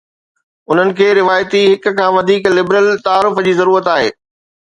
انهن 0.69 0.93
کي 0.99 1.09
روايتي 1.17 1.61
هڪ 1.73 1.93
کان 1.99 2.09
وڌيڪ 2.15 2.43
لبرل 2.57 2.87
تعارف 3.09 3.37
جي 3.49 3.53
ضرورت 3.61 3.93
آهي. 3.97 4.09